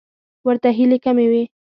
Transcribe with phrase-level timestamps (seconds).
[0.47, 1.43] ورته هیلې کمې وې.